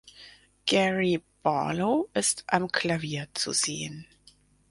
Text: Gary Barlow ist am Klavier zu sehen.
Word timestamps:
Gary 0.65 1.21
Barlow 1.43 2.09
ist 2.15 2.43
am 2.47 2.71
Klavier 2.71 3.27
zu 3.35 3.53
sehen. 3.53 4.07